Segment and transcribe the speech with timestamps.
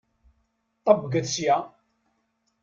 [0.83, 1.55] Ṭebbget sya!